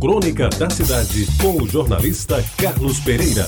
Crônica 0.00 0.48
da 0.48 0.70
Cidade, 0.70 1.26
com 1.42 1.62
o 1.62 1.68
jornalista 1.68 2.42
Carlos 2.56 2.98
Pereira. 3.00 3.44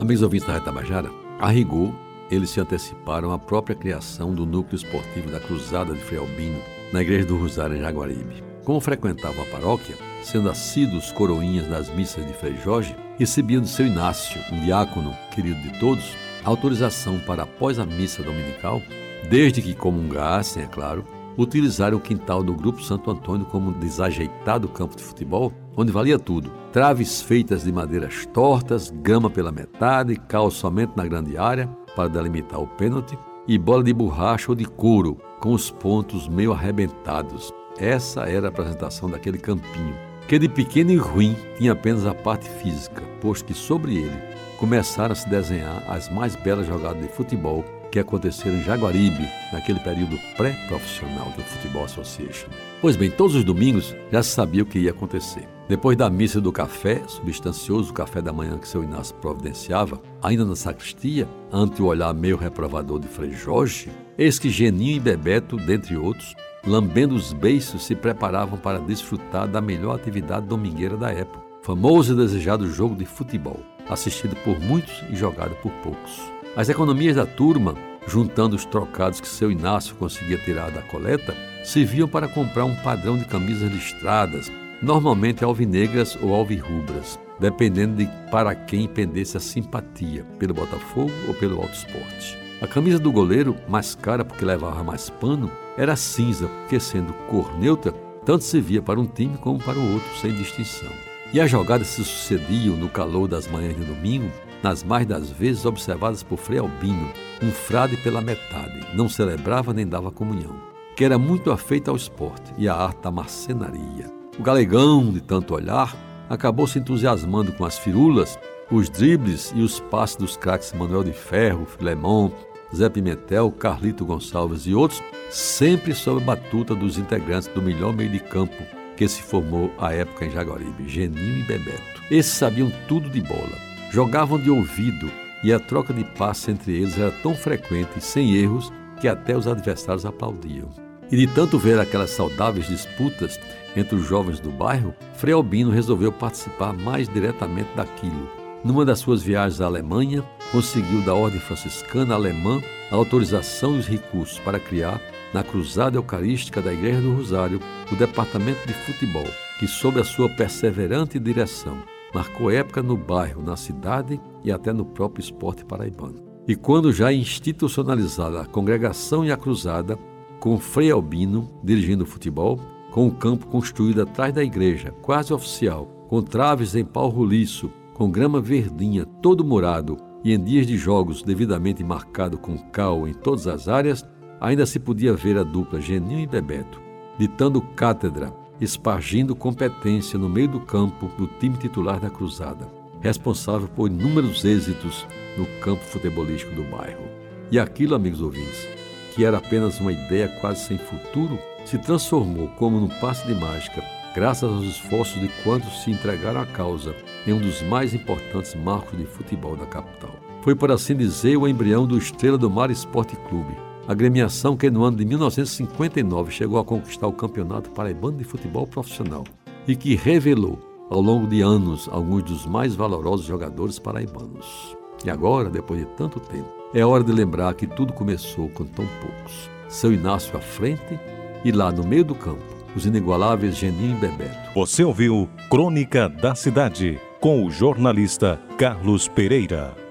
Amigos 0.00 0.22
ouvintes 0.22 0.46
da 0.46 0.54
Retabajara, 0.54 1.10
a 1.40 1.50
rigor, 1.50 1.92
eles 2.30 2.50
se 2.50 2.60
anteciparam 2.60 3.32
à 3.32 3.38
própria 3.38 3.74
criação 3.74 4.32
do 4.32 4.46
núcleo 4.46 4.76
esportivo 4.76 5.28
da 5.28 5.40
Cruzada 5.40 5.92
de 5.92 5.98
Frei 5.98 6.20
Albino, 6.20 6.60
na 6.92 7.02
Igreja 7.02 7.26
do 7.26 7.36
Rosário, 7.36 7.76
em 7.76 7.80
Jaguaribe. 7.80 8.44
Como 8.64 8.80
frequentavam 8.80 9.42
a 9.42 9.46
paróquia, 9.46 9.96
sendo 10.22 10.48
assíduos 10.48 11.10
coroinhas 11.10 11.66
das 11.66 11.92
missas 11.96 12.24
de 12.24 12.32
Frei 12.32 12.56
Jorge, 12.62 12.94
recebiam 13.18 13.60
de 13.60 13.68
seu 13.68 13.88
Inácio, 13.88 14.40
um 14.52 14.60
diácono 14.60 15.12
querido 15.34 15.60
de 15.62 15.80
todos, 15.80 16.16
autorização 16.44 17.18
para, 17.18 17.42
após 17.42 17.80
a 17.80 17.84
missa 17.84 18.22
dominical, 18.22 18.80
desde 19.28 19.60
que 19.60 19.74
comungassem, 19.74 20.62
é 20.62 20.66
claro, 20.66 21.04
utilizar 21.36 21.94
o 21.94 22.00
quintal 22.00 22.42
do 22.42 22.54
Grupo 22.54 22.82
Santo 22.82 23.10
Antônio 23.10 23.46
como 23.46 23.70
um 23.70 23.72
desajeitado 23.72 24.68
campo 24.68 24.96
de 24.96 25.02
futebol, 25.02 25.52
onde 25.76 25.92
valia 25.92 26.18
tudo: 26.18 26.50
traves 26.72 27.22
feitas 27.22 27.64
de 27.64 27.72
madeiras 27.72 28.26
tortas, 28.26 28.90
grama 28.90 29.30
pela 29.30 29.52
metade, 29.52 30.16
cal 30.16 30.50
somente 30.50 30.92
na 30.96 31.06
grande 31.06 31.36
área 31.36 31.68
para 31.94 32.08
delimitar 32.08 32.60
o 32.60 32.66
pênalti 32.66 33.18
e 33.48 33.58
bola 33.58 33.84
de 33.84 33.92
borracha 33.92 34.50
ou 34.50 34.54
de 34.54 34.64
couro 34.64 35.16
com 35.40 35.52
os 35.52 35.70
pontos 35.70 36.28
meio 36.28 36.52
arrebentados. 36.52 37.52
Essa 37.78 38.22
era 38.22 38.48
a 38.48 38.50
apresentação 38.50 39.08
daquele 39.08 39.38
campinho, 39.38 39.94
que 40.26 40.38
de 40.38 40.48
pequeno 40.48 40.90
e 40.90 40.96
ruim 40.96 41.36
tinha 41.58 41.72
apenas 41.72 42.06
a 42.06 42.14
parte 42.14 42.48
física, 42.48 43.02
posto 43.20 43.44
que 43.44 43.54
sobre 43.54 43.96
ele 43.96 44.45
começaram 44.58 45.12
a 45.12 45.16
se 45.16 45.28
desenhar 45.28 45.82
as 45.88 46.08
mais 46.08 46.34
belas 46.36 46.66
jogadas 46.66 47.02
de 47.02 47.08
futebol 47.08 47.64
que 47.90 48.00
aconteceram 48.00 48.58
em 48.58 48.62
Jaguaribe, 48.62 49.26
naquele 49.52 49.80
período 49.80 50.18
pré-profissional 50.36 51.32
do 51.36 51.42
Futebol 51.42 51.84
Association. 51.84 52.48
Pois 52.80 52.94
bem, 52.94 53.10
todos 53.10 53.34
os 53.34 53.44
domingos 53.44 53.94
já 54.12 54.22
se 54.22 54.30
sabia 54.30 54.62
o 54.62 54.66
que 54.66 54.80
ia 54.80 54.90
acontecer. 54.90 55.48
Depois 55.68 55.96
da 55.96 56.10
missa 56.10 56.40
do 56.40 56.52
café, 56.52 57.02
substancioso 57.08 57.92
café 57.92 58.20
da 58.20 58.32
manhã 58.32 58.58
que 58.58 58.68
seu 58.68 58.84
Inácio 58.84 59.14
providenciava, 59.16 60.00
ainda 60.22 60.44
na 60.44 60.54
sacristia, 60.54 61.26
ante 61.50 61.82
o 61.82 61.86
olhar 61.86 62.12
meio 62.12 62.36
reprovador 62.36 63.00
de 63.00 63.08
Frei 63.08 63.32
Jorge, 63.32 63.90
eis 64.18 64.38
que 64.38 64.50
Geninho 64.50 64.96
e 64.96 65.00
Bebeto, 65.00 65.56
dentre 65.56 65.96
outros, 65.96 66.36
lambendo 66.66 67.14
os 67.14 67.32
beiços, 67.32 67.84
se 67.84 67.94
preparavam 67.94 68.58
para 68.58 68.78
desfrutar 68.78 69.48
da 69.48 69.60
melhor 69.60 69.96
atividade 69.96 70.46
domingueira 70.46 70.96
da 70.96 71.10
época, 71.10 71.45
famoso 71.66 72.12
e 72.12 72.16
desejado 72.16 72.70
jogo 72.70 72.94
de 72.94 73.04
futebol, 73.04 73.58
assistido 73.90 74.36
por 74.44 74.56
muitos 74.60 75.02
e 75.10 75.16
jogado 75.16 75.56
por 75.56 75.72
poucos. 75.82 76.22
As 76.54 76.68
economias 76.68 77.16
da 77.16 77.26
turma, 77.26 77.74
juntando 78.06 78.54
os 78.54 78.64
trocados 78.64 79.20
que 79.20 79.26
seu 79.26 79.50
Inácio 79.50 79.96
conseguia 79.96 80.38
tirar 80.38 80.70
da 80.70 80.80
coleta, 80.82 81.34
serviam 81.64 82.06
para 82.06 82.28
comprar 82.28 82.64
um 82.64 82.76
padrão 82.76 83.18
de 83.18 83.24
camisas 83.24 83.68
listradas, 83.68 84.48
normalmente 84.80 85.42
alvinegras 85.42 86.16
ou 86.22 86.32
alvirrubras, 86.32 87.18
dependendo 87.40 87.96
de 87.96 88.08
para 88.30 88.54
quem 88.54 88.86
pendesse 88.86 89.36
a 89.36 89.40
simpatia, 89.40 90.24
pelo 90.38 90.54
Botafogo 90.54 91.10
ou 91.26 91.34
pelo 91.34 91.60
Alto 91.60 91.74
Esporte. 91.74 92.38
A 92.62 92.68
camisa 92.68 93.00
do 93.00 93.10
goleiro, 93.10 93.56
mais 93.68 93.96
cara 93.96 94.24
porque 94.24 94.44
levava 94.44 94.84
mais 94.84 95.10
pano, 95.10 95.50
era 95.76 95.96
cinza, 95.96 96.46
porque 96.46 96.78
sendo 96.78 97.12
cor 97.28 97.58
neutra, 97.58 97.90
tanto 98.24 98.44
servia 98.44 98.80
para 98.80 99.00
um 99.00 99.06
time 99.06 99.36
como 99.38 99.58
para 99.58 99.76
o 99.76 99.94
outro, 99.94 100.16
sem 100.20 100.32
distinção. 100.32 101.15
E 101.32 101.40
as 101.40 101.50
jogadas 101.50 101.88
se 101.88 102.04
sucediam 102.04 102.76
no 102.76 102.88
calor 102.88 103.26
das 103.26 103.48
manhãs 103.48 103.76
de 103.76 103.84
domingo, 103.84 104.30
nas 104.62 104.84
mais 104.84 105.06
das 105.06 105.28
vezes 105.28 105.64
observadas 105.64 106.22
por 106.22 106.38
Frei 106.38 106.58
Albino, 106.58 107.12
um 107.42 107.50
frade 107.50 107.96
pela 107.98 108.20
metade, 108.20 108.86
não 108.94 109.08
celebrava 109.08 109.72
nem 109.72 109.86
dava 109.86 110.10
comunhão, 110.10 110.56
que 110.96 111.04
era 111.04 111.18
muito 111.18 111.50
afeito 111.50 111.90
ao 111.90 111.96
esporte 111.96 112.54
e 112.56 112.68
à 112.68 112.74
arte 112.74 113.02
da 113.02 113.10
marcenaria. 113.10 114.10
O 114.38 114.42
galegão, 114.42 115.12
de 115.12 115.20
tanto 115.20 115.54
olhar, 115.54 115.94
acabou 116.28 116.66
se 116.66 116.78
entusiasmando 116.78 117.52
com 117.52 117.64
as 117.64 117.76
firulas, 117.76 118.38
os 118.70 118.88
dribles 118.88 119.52
e 119.54 119.62
os 119.62 119.80
passes 119.80 120.16
dos 120.16 120.36
craques 120.36 120.72
Manuel 120.72 121.04
de 121.04 121.12
Ferro, 121.12 121.66
Filemon, 121.66 122.30
Zé 122.74 122.88
Pimentel, 122.88 123.50
Carlito 123.50 124.06
Gonçalves 124.06 124.66
e 124.66 124.74
outros, 124.74 125.02
sempre 125.30 125.92
sob 125.92 126.22
a 126.22 126.24
batuta 126.24 126.74
dos 126.74 126.98
integrantes 126.98 127.48
do 127.48 127.60
melhor 127.60 127.92
meio 127.92 128.10
de 128.10 128.20
campo 128.20 128.54
que 128.96 129.06
se 129.08 129.22
formou 129.22 129.70
à 129.78 129.92
época 129.92 130.24
em 130.24 130.30
Jaguaribe, 130.30 130.88
Geninho 130.88 131.38
e 131.38 131.42
Bebeto. 131.42 132.02
Esses 132.10 132.32
sabiam 132.32 132.72
tudo 132.88 133.10
de 133.10 133.20
bola, 133.20 133.66
Jogavam 133.90 134.38
de 134.38 134.50
ouvido 134.50 135.10
e 135.42 135.52
a 135.52 135.60
troca 135.60 135.94
de 135.94 136.04
passes 136.04 136.48
entre 136.48 136.76
eles 136.76 136.98
era 136.98 137.10
tão 137.22 137.34
frequente, 137.34 138.00
sem 138.00 138.34
erros, 138.34 138.72
que 139.00 139.06
até 139.06 139.36
os 139.36 139.46
adversários 139.46 140.04
aplaudiam. 140.04 140.68
E 141.10 141.16
de 141.16 141.26
tanto 141.28 141.58
ver 141.58 141.78
aquelas 141.78 142.10
saudáveis 142.10 142.66
disputas 142.66 143.38
entre 143.76 143.94
os 143.94 144.06
jovens 144.06 144.40
do 144.40 144.50
bairro, 144.50 144.94
Frei 145.14 145.32
Albino 145.32 145.70
resolveu 145.70 146.10
participar 146.10 146.72
mais 146.72 147.08
diretamente 147.08 147.68
daquilo. 147.76 148.28
Numa 148.64 148.84
das 148.84 148.98
suas 148.98 149.22
viagens 149.22 149.60
à 149.60 149.66
Alemanha, 149.66 150.24
conseguiu 150.50 151.00
da 151.02 151.14
Ordem 151.14 151.38
Franciscana 151.38 152.14
Alemã 152.14 152.60
a 152.90 152.96
autorização 152.96 153.76
e 153.76 153.78
os 153.78 153.86
recursos 153.86 154.38
para 154.40 154.58
criar, 154.58 155.00
na 155.36 155.44
Cruzada 155.44 155.98
Eucarística 155.98 156.62
da 156.62 156.72
Igreja 156.72 157.02
do 157.02 157.12
Rosário, 157.12 157.60
o 157.92 157.94
Departamento 157.94 158.66
de 158.66 158.72
Futebol, 158.72 159.26
que, 159.58 159.66
sob 159.66 160.00
a 160.00 160.04
sua 160.04 160.30
perseverante 160.30 161.18
direção, 161.18 161.76
marcou 162.14 162.50
época 162.50 162.82
no 162.82 162.96
bairro, 162.96 163.42
na 163.42 163.54
cidade 163.54 164.18
e 164.42 164.50
até 164.50 164.72
no 164.72 164.86
próprio 164.86 165.22
esporte 165.22 165.62
paraibano. 165.62 166.24
E 166.48 166.56
quando 166.56 166.90
já 166.90 167.12
institucionalizada 167.12 168.40
a 168.40 168.46
congregação 168.46 169.26
e 169.26 169.30
a 169.30 169.36
cruzada, 169.36 169.98
com 170.40 170.58
Frei 170.58 170.90
Albino 170.90 171.50
dirigindo 171.62 172.04
o 172.04 172.06
futebol, 172.06 172.58
com 172.90 173.06
o 173.06 173.14
campo 173.14 173.46
construído 173.46 174.00
atrás 174.00 174.32
da 174.32 174.42
igreja, 174.42 174.90
quase 175.02 175.34
oficial, 175.34 175.84
com 176.08 176.22
traves 176.22 176.74
em 176.74 176.82
pau 176.84 177.10
roliço, 177.10 177.70
com 177.92 178.10
grama 178.10 178.40
verdinha, 178.40 179.04
todo 179.20 179.44
morado, 179.44 179.98
e 180.24 180.32
em 180.32 180.42
dias 180.42 180.66
de 180.66 180.78
jogos 180.78 181.22
devidamente 181.22 181.84
marcado 181.84 182.38
com 182.38 182.56
cal 182.56 183.06
em 183.06 183.12
todas 183.12 183.46
as 183.46 183.68
áreas, 183.68 184.02
ainda 184.40 184.66
se 184.66 184.78
podia 184.78 185.14
ver 185.14 185.38
a 185.38 185.42
dupla 185.42 185.80
Geninho 185.80 186.20
e 186.20 186.26
Bebeto, 186.26 186.80
ditando 187.18 187.60
cátedra 187.60 188.32
espargindo 188.60 189.36
competência 189.36 190.18
no 190.18 190.28
meio 190.28 190.48
do 190.48 190.60
campo 190.60 191.10
do 191.18 191.26
time 191.26 191.56
titular 191.56 192.00
da 192.00 192.10
Cruzada, 192.10 192.68
responsável 193.00 193.68
por 193.68 193.90
inúmeros 193.90 194.44
êxitos 194.44 195.06
no 195.36 195.46
campo 195.60 195.82
futebolístico 195.84 196.54
do 196.54 196.64
bairro. 196.64 197.04
E 197.50 197.58
aquilo, 197.58 197.94
amigos 197.94 198.20
ouvintes, 198.20 198.66
que 199.14 199.24
era 199.24 199.38
apenas 199.38 199.78
uma 199.80 199.92
ideia 199.92 200.28
quase 200.40 200.64
sem 200.64 200.78
futuro, 200.78 201.38
se 201.64 201.78
transformou 201.78 202.48
como 202.48 202.80
num 202.80 202.88
passe 202.88 203.26
de 203.26 203.34
mágica, 203.34 203.82
graças 204.14 204.50
aos 204.50 204.64
esforços 204.64 205.20
de 205.20 205.28
quantos 205.42 205.82
se 205.82 205.90
entregaram 205.90 206.40
à 206.40 206.46
causa, 206.46 206.94
em 207.26 207.32
um 207.32 207.38
dos 207.38 207.60
mais 207.62 207.92
importantes 207.92 208.54
marcos 208.54 208.98
de 208.98 209.04
futebol 209.04 209.56
da 209.56 209.66
capital. 209.66 210.14
Foi, 210.42 210.54
por 210.54 210.70
assim 210.70 210.96
dizer, 210.96 211.36
o 211.36 211.46
embrião 211.46 211.86
do 211.86 211.98
Estrela 211.98 212.38
do 212.38 212.48
Mar 212.48 212.70
Esporte 212.70 213.16
Clube, 213.28 213.56
a 213.88 213.94
gremiação 213.94 214.56
que 214.56 214.68
no 214.68 214.82
ano 214.82 214.96
de 214.96 215.04
1959 215.04 216.32
chegou 216.32 216.58
a 216.58 216.64
conquistar 216.64 217.06
o 217.06 217.12
Campeonato 217.12 217.70
Paraibano 217.70 218.18
de 218.18 218.24
Futebol 218.24 218.66
Profissional 218.66 219.24
e 219.66 219.76
que 219.76 219.94
revelou, 219.94 220.58
ao 220.90 221.00
longo 221.00 221.26
de 221.26 221.40
anos, 221.40 221.88
alguns 221.90 222.24
dos 222.24 222.46
mais 222.46 222.74
valorosos 222.74 223.26
jogadores 223.26 223.78
paraibanos. 223.78 224.76
E 225.04 225.10
agora, 225.10 225.48
depois 225.48 225.80
de 225.80 225.86
tanto 225.94 226.18
tempo, 226.18 226.48
é 226.74 226.84
hora 226.84 227.04
de 227.04 227.12
lembrar 227.12 227.54
que 227.54 227.66
tudo 227.66 227.92
começou 227.92 228.48
com 228.48 228.64
tão 228.64 228.86
poucos. 229.00 229.50
Seu 229.68 229.92
Inácio 229.92 230.36
à 230.36 230.40
frente 230.40 230.98
e 231.44 231.52
lá 231.52 231.70
no 231.70 231.86
meio 231.86 232.04
do 232.04 232.14
campo, 232.14 232.42
os 232.74 232.86
inigualáveis 232.86 233.56
Geninho 233.56 233.96
e 233.96 234.00
Bebeto. 234.00 234.54
Você 234.54 234.82
ouviu 234.82 235.28
Crônica 235.48 236.08
da 236.08 236.34
Cidade 236.34 237.00
com 237.20 237.44
o 237.44 237.50
jornalista 237.50 238.40
Carlos 238.58 239.08
Pereira. 239.08 239.85